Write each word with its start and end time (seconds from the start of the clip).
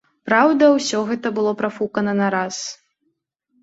Праўда, 0.29 0.69
усё 0.77 1.03
гэта 1.11 1.27
было 1.37 1.53
прафукана 1.61 2.19
на 2.25 2.35
раз. 2.39 2.55